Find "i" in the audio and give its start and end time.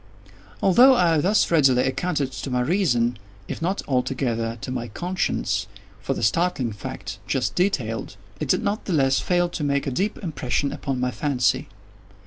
0.95-1.17